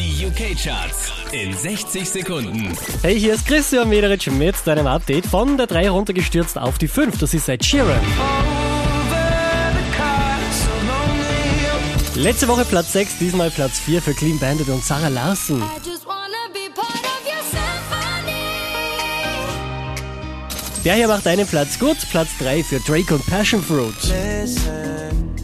[0.00, 2.74] Die UK-Charts in 60 Sekunden.
[3.02, 7.18] Hey, hier ist Christian Mederitsch mit deinem Update von der 3 runtergestürzt auf die 5.
[7.18, 8.00] Das ist Ed Sheeran.
[12.14, 15.62] Letzte Woche Platz 6, diesmal Platz 4 für Clean Bandit und Sarah Larsen.
[20.82, 23.94] Der hier macht einen Platz gut, Platz 3 für Drake und Passion Fruit.
[24.04, 25.34] Listen,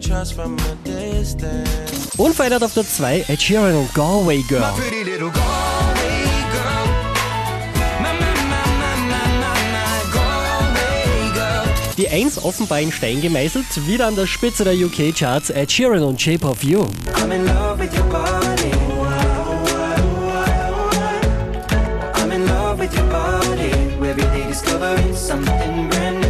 [0.00, 2.10] harder building trust from a distance.
[2.16, 4.62] Unverändert auf der 2 Ed Sheeran und Galway Girl.
[11.96, 16.20] Die 1 offenbar in Stein gemeißelt, wieder an der Spitze der UK-Charts Ed Sheeran und
[16.20, 16.86] Shape of You.
[17.14, 18.72] I'm in love with your body.
[22.14, 23.70] I'm in love with your body.
[24.02, 26.29] Every day discovering something brand new.